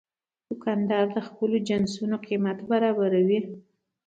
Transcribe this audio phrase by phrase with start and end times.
[0.47, 3.39] دوکاندار د خپلو جنسونو قیمت برابر کوي.